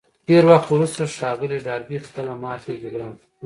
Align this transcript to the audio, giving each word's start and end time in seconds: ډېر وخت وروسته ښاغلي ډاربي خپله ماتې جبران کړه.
ډېر 0.27 0.43
وخت 0.51 0.67
وروسته 0.71 1.01
ښاغلي 1.15 1.57
ډاربي 1.67 1.97
خپله 2.05 2.31
ماتې 2.43 2.73
جبران 2.81 3.11
کړه. 3.19 3.27